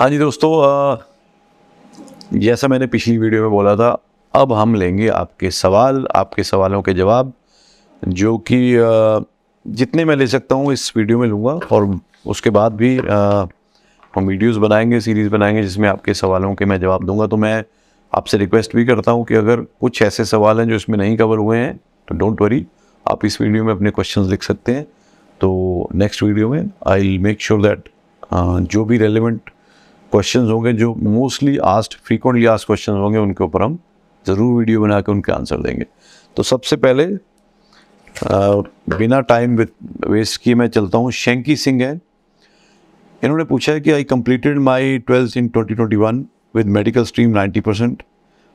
[0.00, 0.50] हाँ जी दोस्तों
[2.32, 3.88] जैसा मैंने पिछली वीडियो में बोला था,
[4.34, 7.32] अब हम लेंगे आपके सवाल, आपके सवालों के जवाब,
[8.02, 8.76] जो कि
[9.66, 14.56] जितने मैं ले सकता हूँ इस वीडियो में लूँगा और उसके बाद भी हम वीडियोस
[14.56, 17.62] बनाएँगे, सीरीज़ बनाएँगे, जिसमें आपके सवालों के मैं जवाब दूँगा। तो मैं
[18.12, 21.38] आपसे रिक्वेस्ट भी करता हूँ कि अगर कुछ ऐसे सवाल हैं जो इसमें नहीं कवर
[21.38, 21.76] हुए हैं
[22.08, 22.66] तो डोंट वरी
[23.06, 24.84] आप इस वीडियो में अपने क्वेश्चंस लिख सकते हैं।
[25.40, 27.88] तो नेक्स्ट वीडियो में आई मेक श्योर दैट
[28.32, 29.50] जो भी रेलिवेंट
[30.12, 33.78] क्वेश्चंस होंगे जो mostly asked frequently asked question होंगे उनके ऊपर हम
[34.26, 35.86] ज़रूर वीडियो बना के उनके आंसर देंगे।
[36.36, 38.62] तो सबसे पहले अ,
[38.96, 39.56] बिना टाइम
[40.08, 42.00] वेस्ट किए मैं चलता हूँ। शेंकी सिंह है।
[43.24, 46.24] इन्होंने पूछा है कि I completed my twelfth in 2021
[46.56, 48.02] with medical stream 90 percent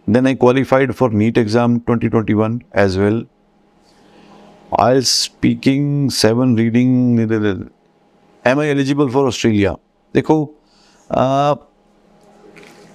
[0.09, 3.25] then I qualified for NEET exam 2021 as well
[4.81, 7.19] I speaking seven reading
[8.45, 9.75] am I eligible for Australia
[10.13, 10.37] देखो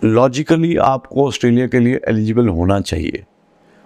[0.04, 3.24] लॉजिकली आपको ऑस्ट्रेलिया के लिए एलिजिबल होना चाहिए।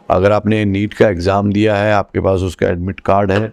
[0.08, 3.52] अगर आपने नीट का एग्ज़ाम दिया है, आपके पास उसका एडमिट कार्ड है,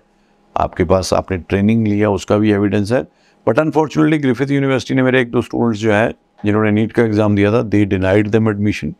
[0.55, 3.02] आपके पास आपने ट्रेनिंग लिया, उसका भी एविडेंस है।
[3.47, 6.13] बट अनफॉर्चुनेटली ग्रिफिथ यूनिवर्सिटी ने मेरे एक दो स्टूडेंट्स जो है,
[6.45, 8.94] जिन्होंने नीट का एग्ज़ाम दिया था they denied them admission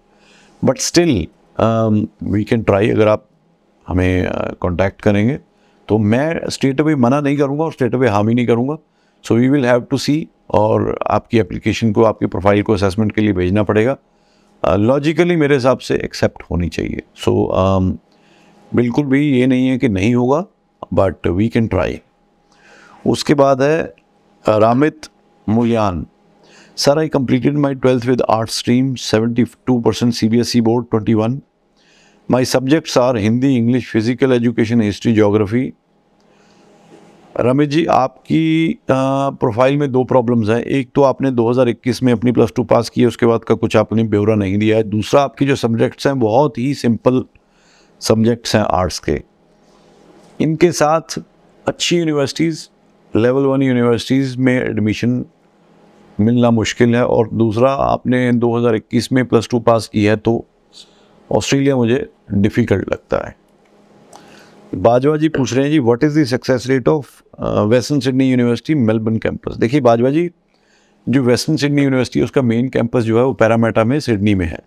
[0.62, 1.28] but still
[2.24, 3.28] we can try अगर आप
[3.88, 4.30] हमें
[4.62, 5.40] कांटेक्ट करेंगे
[5.88, 8.78] तो मैं स्टेट अवे मना नहीं करूँगा और स्टेट अवे हामी नहीं करूँगा।
[9.24, 13.22] So we will have to see और आपकी एप्लीकेशन को आपकी प्रोफ़ाइल को असेसमेंट के
[13.22, 13.98] लिए भेजना पड़ेगा।
[14.76, 17.98] लॉजिकली uh, मेरे हिसाब से एक्सेप्ट होनी चाहिए। सो so, um,
[18.76, 20.46] बिल्कुल भी ये नहीं है कि नहीं होगा
[20.94, 22.00] बट वी कैन ट्राई
[23.08, 23.94] उसके बाद है
[24.48, 25.02] रामित
[25.50, 26.06] मुलियान
[26.78, 31.36] सर आई completed my 12th with art stream 72% CBSE board 21
[32.32, 35.70] my subjects are Hindi English physical education history geography
[37.40, 42.52] Ramesh ji, आपकी प्रोफ़ाइल में दो प्रॉब्लम्स हैं। एक तो आपने 2021 में अपनी प्लस
[42.56, 45.46] टू पास की है उसके बाद का कुछ आपने ब्यौरा नहीं दिया है। दूसरा, आपकी
[45.46, 47.24] जो सब्जेक्ट्स हैं, बहुत ही सिंपल
[48.02, 49.22] सब्जेक्ट्स हैं आर्ट्स के।
[50.40, 51.20] इनके साथ
[51.66, 52.68] अच्छी यूनिवर्सिटीज़
[53.14, 55.26] लेवल वन यूनिवर्सिटीज़ में एडमिशन
[56.20, 60.46] मिलना मुश्किल है। और दूसरा, आपने 2021 में प्लस टू पास की है तो
[61.32, 63.36] ऑस्ट्रेलिया मुझे डिफ़िकल्ट लगता है।
[64.74, 67.08] बाजवा जी पूछ रहे हैं जी what is the success rate of
[67.70, 70.30] Western Sydney University Melbourne campus देखिए बाजवा जी,
[71.08, 74.60] जो वेस्टर्न सिडनी यूनिवर्सिटी उसका मेन कैंपस जो है, वो पैरामेटा में सिडनी में है।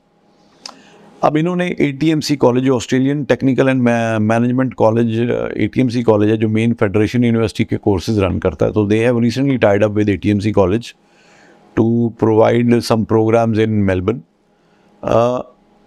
[1.23, 7.25] अब इन्होंने ATMC college Australian Technical and Management College a college है, जो मेन फेडरेशन
[7.25, 10.95] यूनिवर्सिटी के कोर्सेज रन करता है। तो they have recently tied up with ATMC college
[11.77, 14.21] to provide some programs in Melbourne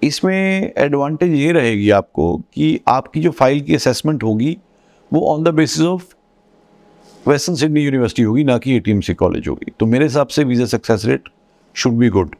[0.02, 4.58] इसमें एडवांटेज ये रहेगी आपको कि आपकी जो फ़ाइल की असेसमेंट होगी
[5.12, 6.06] वो on the basis of
[7.26, 11.06] Western Sydney University होगी ना कि ए कॉलेज होगी। तो मेरे हिसाब से visa success
[11.06, 11.30] rate
[11.76, 12.36] should be good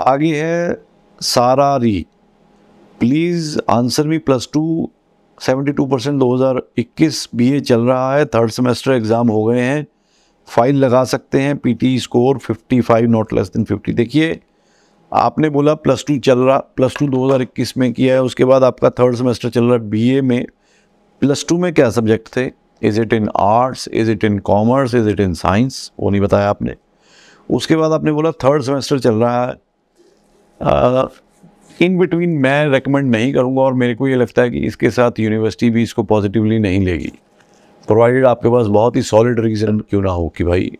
[0.00, 0.82] आगे है
[1.20, 2.04] सारा री
[2.98, 4.90] please answer me plus two
[5.38, 9.44] seventy two percent दो हज़ार इक्कीस बी ए चल रहा है। थर्ड सेमेस्टर एग्ज़ाम हो
[9.44, 9.86] गए हैं।
[10.48, 14.40] फ़ाइल लगा सकते हैं। PT score fifty five not less than fifty देखिए
[15.14, 18.44] आपने बोला प्लस टू चल रहा, प्लस टू दो हज़ार इक्कीस में किया है, उसके
[18.44, 20.46] बाद आपका थर्ड सेमेस्टर चल रहा है ए में।
[21.22, 22.50] प्लस टू में क्या सब्जेक्ट थे?
[22.82, 26.48] Is it in arts is it in commerce is it in science वो नहीं बताया
[26.50, 26.74] आपने।
[27.48, 29.54] उसके बाद आपने बोला थर्ड सेमेस्टर चल रहा है।
[31.80, 35.20] इन बिटवीन मैं रेकमेंड नहीं करूँगा और मेरे को ये लगता है कि इसके साथ
[35.20, 37.12] यूनिवर्सिटी भी इसको पॉजिटिवली नहीं लेगी।
[37.88, 40.70] प्रोवाइडेड आपके पास बहुत ही सॉलिड रीज़न क्यों ना हो कि भाई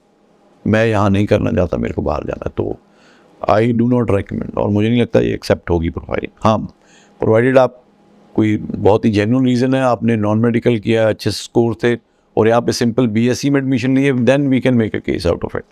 [0.65, 2.77] मैं यहाँ नहीं करना चाहता, मेरे को बाहर जाना तो
[3.49, 6.59] आई डू नॉट रिकमेंड और मुझे नहीं लगता ये एक्सेप्ट होगी प्रोफ़ाइल हाँ
[7.21, 7.81] प्रोवाइडेड आप
[8.37, 11.95] कोई बहुत ही जेन्यून रीज़न है, आपने नॉन मेडिकल किया, अच्छे स्कोर थे,
[12.37, 15.45] और यहाँ पे सिंपल बीएससी में एडमिशन लिए then we can make a case out
[15.45, 15.65] of it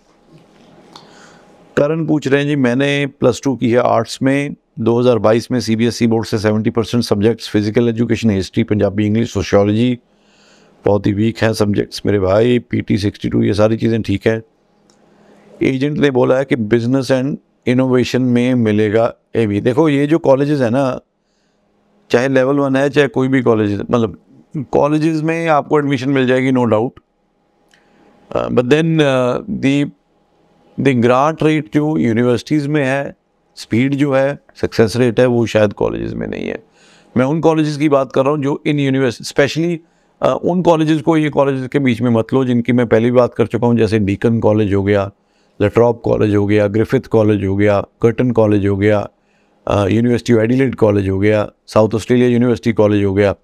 [1.77, 6.07] Karan पूछ रहे हैं जी, मैंने प्लस टू की है आर्ट्स में 2022 में सीबीएसई
[6.07, 9.99] बोर्ड से 70 percent subjects physical education history Punjabi English sociology
[10.85, 14.41] बहुत ही वीक हैं सब्जेक्ट्स मेरे भाई पीटी 62 ये सारी चीज़ें ठीक है।
[15.63, 17.37] एजेंट ने बोला है कि बिज़नेस एंड
[17.67, 21.01] इनोवेशन में मिलेगा ए भी। देखो, ये जो कॉलेजेस है ना,
[22.11, 24.19] चाहे लेवल वन है, चाहे कोई भी कॉलेज मतलब
[24.73, 27.01] कॉलेजेस में आपको एडमिशन मिल जाएगी no doubt
[28.31, 28.99] but then
[29.51, 29.85] the
[30.79, 33.15] the grant rate जो यूनिवर्सिटीज़ में है
[33.57, 36.63] स्पीड जो है सक्सेस रेट है, वो शायद कॉलेजेस में नहीं है।
[37.15, 39.81] मैं उन कॉलेजेस की बात कर रहा हूँ जो इन यूनिवर्सिटी स्पेशली
[40.21, 43.47] उन कॉलेजेस को, ये कॉलेजेस के बीच में मत लो, जिनकी मैं पहले बात कर
[43.47, 45.11] चुका हूँ, जैसे डीकन कॉलेज हो गया
[45.63, 48.99] लट्रॉप कॉलेज हो गया ग्रिफिथ कॉलेज हो गया कर्टन कॉलेज हो गया
[49.67, 53.35] यूनिवर्सिटी ऑफ़ एडिलेड कॉलेज हो गया साउथ ऑस्ट्रेलिया यूनिवर्सिटी कॉलेज हो गया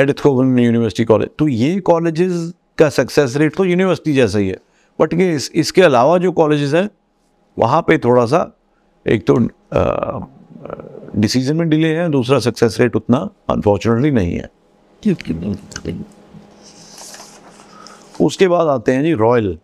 [0.00, 4.58] एडिथकोवन यूनिवर्सिटी कॉलेज तो ये कॉलेजेस का सक्सेस रेट तो यूनिवर्सिटी जैसा ही है।
[4.98, 6.88] बट ये इस, इसके अलावा जो कॉलेजेस हैं
[7.56, 8.40] वहाँ पे थोड़ा सा
[9.06, 9.36] एक तो
[11.20, 13.18] डिसीज़न में डिले है दूसरा सक्सेस रेट उतना
[13.50, 14.50] अनफॉर्चुनेटली नहीं है।
[18.20, 19.58] उसके बाद आते हैं जी रॉयल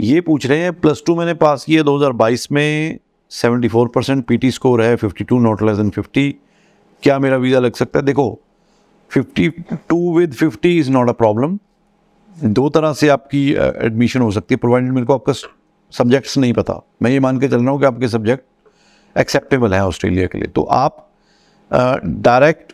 [0.00, 2.98] ये पूछ रहे हैं प्लस टू मैंने पास किया 2022 में
[3.30, 6.32] 74 परसेंट पी स्कोर है 52 नॉट लेस देन 50
[7.02, 8.04] क्या मेरा वीज़ा लग सकता है?
[8.04, 8.40] देखो
[9.10, 11.58] 52 with 50 is not a problem
[12.36, 16.80] दो तरह से आपकी एडमिशन हो सकती है प्रोवाइडेड मेरे को आपका सब्जेक्ट्स नहीं पता।
[17.02, 20.48] मैं ये मान के चल रहा हूँ कि आपके सब्जेक्ट एक्सेप्टेबल हैं ऑस्ट्रेलिया के लिए।
[20.48, 21.08] तो आप
[21.70, 22.72] डायरेक्ट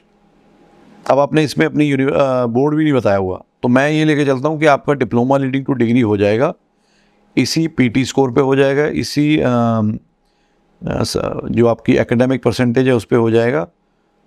[1.06, 4.58] अब आपने इसमें अपनी बोर्ड भी नहीं बताया हुआ। तो मैं ये लेके चलता हूँ
[4.60, 6.52] कि आपका डिप्लोमा लीडिंग टू डिग्री हो जाएगा।
[7.36, 9.36] इसी पीटी स्कोर पे हो जाएगा, इसी
[10.82, 13.66] जो आपकी एकेडमिक परसेंटेज है उस पर हो जाएगा।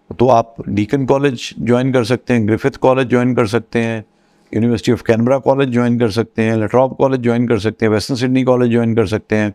[0.10, 4.04] तो आप डीकन कॉलेज ज्वाइन कर सकते हैं ग्रिफिथ कॉलेज ज्वाइन कर सकते हैं
[4.52, 8.18] University of Canberra college join कर सकते हैं लेट्रॉप कॉलेज ज्वाइन कर सकते हैं वेस्टर्न
[8.18, 9.54] सिडनी कॉलेज ज्वाइन कर सकते हैं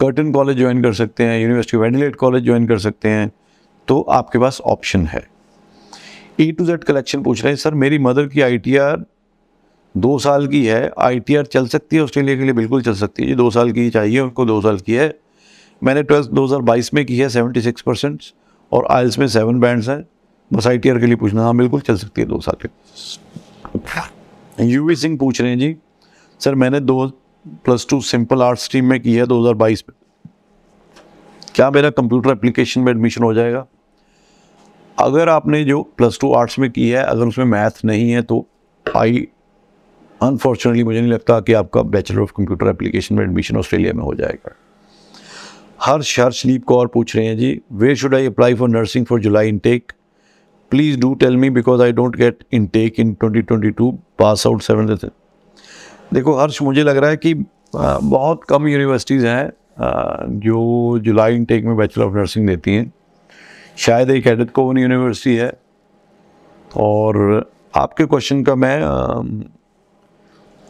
[0.00, 3.30] कर्टन कॉलेज ज्वाइन कर सकते हैं University of Adelaide college join कर सकते हैं।
[3.88, 5.26] तो आपके पास ऑप्शन है।
[6.40, 9.04] ई टू जेड कलेक्शन पूछ रहे हैं, सर, मेरी मदर की आईटीआर
[9.96, 12.52] दो साल की है आई चल सकती है ऑस्ट्रेलिया के लिए?
[12.52, 15.18] बिल्कुल चल सकती है जी। दो साल की चाहिए उनको दो साल की है।
[15.82, 18.22] मैंने ट्वेल्थ 2022 में की है 76 परसेंट
[18.72, 20.08] और आयल्स में सेवन बैंड्स हैं।
[20.52, 22.68] बस आई के लिए पूछना हाँ। बिल्कुल चल सकती है दो साल के।
[24.64, 25.76] यू सिंह पूछ रहे हैं जी।
[26.40, 27.08] सर मैंने दो
[27.48, 29.96] plus two simple art stream में की है 2022 में।
[31.54, 33.66] क्या मेरा कंप्यूटर एप्लीकेशन में एडमिशन हो जाएगा?
[34.98, 38.46] अगर आपने जो प्लस टू आर्ट्स में की है अगर उसमें मैथ नहीं है तो
[38.96, 39.28] आई
[40.22, 44.14] अनफॉर्चुनेटली मुझे नहीं लगता कि आपका बैचलर ऑफ़ कंप्यूटर एप्लीकेशन में एडमिशन ऑस्ट्रेलिया में हो
[44.14, 44.56] जाएगा।
[45.84, 49.48] हर्ष हर्षदीप कौर पूछ रहे हैं जी वे should I apply for nursing for July
[49.48, 49.92] intake
[50.70, 54.96] please do tell me because I don't get intake in 2022 pass out seven
[56.14, 57.34] देखो, हर्ष, मुझे लग रहा है कि
[57.76, 59.52] बहुत कम यूनिवर्सिटीज़ हैं
[60.40, 62.92] जो जुलाई इनटेक में बैचलर ऑफ़ नर्सिंग देती हैं।
[63.76, 65.52] शायद एक एडिट कोवन यूनिवर्सिटी है।
[66.76, 68.80] और आपके क्वेश्चन का मैं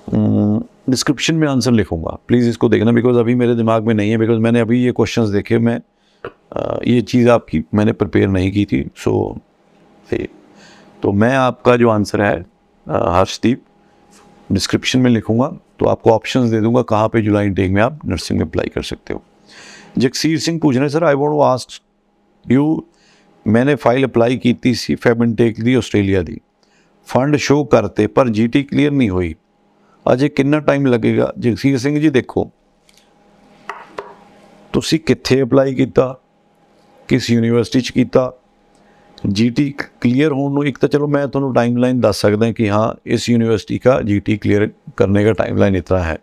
[0.09, 4.39] डिस्क्रिप्शन में आंसर लिखूँगा। प्लीज़ इसको देखना बिकॉज़ अभी मेरे दिमाग में नहीं है बिकॉज़
[4.39, 5.81] मैंने अभी ये क्वेश्चंस देखे मैं
[6.25, 9.13] आ, ये चीज़ आपकी मैंने प्रिपेयर नहीं की थी सो।
[10.11, 10.27] so,
[11.03, 12.35] तो मैं आपका जो आंसर है
[12.87, 13.63] हर्षदीप
[14.53, 15.47] डिस्क्रिप्शन में लिखूँगा
[15.79, 18.83] तो आपको ऑप्शंस दे दूँगा कहाँ पे जुलाई इंटेक में आप नर्सिंग में अप्लाई कर
[18.83, 19.23] सकते हो।
[19.99, 22.85] जगसीर सिंह पूछ रहे sir I want ask you
[23.47, 26.41] मैंने फ़ाइल अप्लाई की थी सी फैब इंटेक दी ऑस्ट्रेलिया दी।
[27.09, 29.35] फंड शो करते पर जीटी क्लियर नहीं हुई।
[30.06, 32.50] ਅਜੇ ਕਿੰਨਾ ਟਾਈਮ ਲੱਗੇਗਾ ਜਗਸੀਰ ਸਿੰਘ ਜੀ ਦੇਖੋ
[34.74, 36.16] ਤੁਸੀਂ ਕਿੱਥੇ ਅਪਲਾਈ ਕੀਤਾ
[37.10, 38.32] ਕਿਸ ਯੂਨੀਵਰਸਿਟੀ 'ਚ ਕੀਤਾ
[39.28, 43.28] ਜੀਟੀ ਕਲੀਅਰ ਹੋਣ ਨੂੰ ਇੱਕ ਤਾਂ ਚਲੋ ਮੈਂ ਤੁਹਾਨੂੰ टाइमलाइन ਦੱਸ ਸਕਦਾ कि हाँ इस
[43.30, 44.66] यूनिवर्सिटी का जीटी क्लियर
[44.98, 46.18] करने का टाइमलाइन इतना है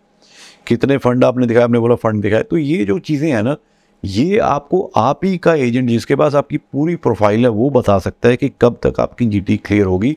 [0.67, 3.55] कितने फंड आपने दिखाया आपने बोला फंड दिखाया तो ये जो चीज़ें हैं ना
[4.03, 8.29] ये आपको आप ही का एजेंट जिसके पास आपकी पूरी प्रोफाइल है वो बता सकता
[8.29, 10.15] है कि कब तक आपकी जीटी क्लियर होगी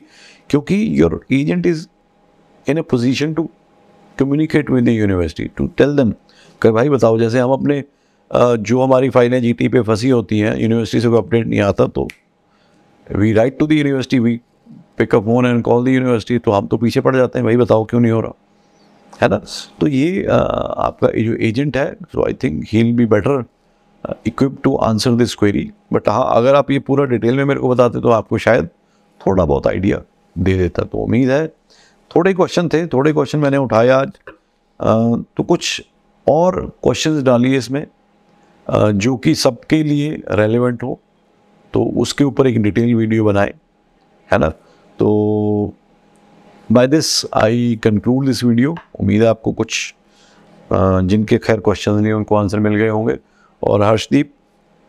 [0.49, 1.85] क्योंकि your agent is
[2.66, 3.48] in a position to
[4.18, 6.10] communicate with the university to tell them
[6.62, 7.82] कि भाई बताओ जैसे हम अपने
[8.30, 11.86] जो हमारी फाइलें जी टी पे फंसी होती हैं यूनिवर्सिटी से कोई अपडेट नहीं आता
[11.88, 12.08] तो
[13.06, 14.40] we write to the university we
[14.98, 17.84] pick up phone and call the university तो हम तो पीछे पड़ जाते हैं भाई बताओ
[17.84, 18.32] क्यों नहीं हो रहा
[19.12, 19.40] है ना
[19.80, 23.44] तो ये आ, आपका जो एजेंट है so I think he will be better
[24.26, 27.68] equip to answer this query but हाँ अगर आप ये पूरा डिटेल में मेरे को
[27.68, 28.68] बताते तो आपको शायद
[29.20, 30.00] थोड़ा बहुत आइडिया
[30.36, 31.46] दे देता तो उम्मीद है
[32.14, 34.12] थोड़े क्वेश्चन थे, थोड़े क्वेश्चन मैंने उठाए आज।
[34.80, 35.82] तो कुछ
[36.26, 37.86] और क्वेश्चंस डालिए इसमें
[38.66, 40.98] जो कि सबके लिए रेलेवेंट हो।
[41.74, 43.54] तो उसके ऊपर एक डिटेल वीडियो बनाए,
[44.28, 44.48] है ना?
[44.48, 45.74] तो
[46.68, 49.94] by this I conclude this video उम्मीद है आपको कुछ
[50.70, 53.16] जिनके खैर क्वेश्चन नहीं, उनको आंसर मिल गए होंगे।
[53.62, 54.32] और हर्षदीप,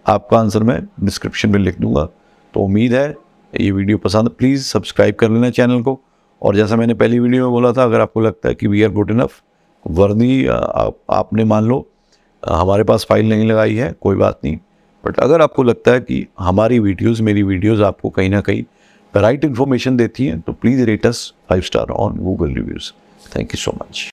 [0.05, 2.07] आपका आंसर मैं डिस्क्रिप्शन में लिख दूँगा।
[2.53, 3.15] तो उम्मीद है
[3.53, 5.99] ये वीडियो पसंद प्लीज़ सब्सक्राइब कर लेना चैनल को।
[6.41, 8.91] और जैसा मैंने पहली वीडियो में बोला था अगर आपको लगता है कि वी आर
[8.91, 9.41] गुड इनफ
[9.85, 11.87] वर्दी आप, आपने मान लो
[12.43, 14.57] हमारे पास फ़ाइल नहीं लगाई है कोई बात नहीं।
[15.03, 18.63] बट अगर आपको लगता है कि हमारी वीडियोस मेरी वीडियोस आपको कहीं ना कहीं
[19.13, 22.91] राइट इन्फॉर्मेशन देती हैं तो please rate us five star on Google reviews
[23.35, 24.03] thank you so much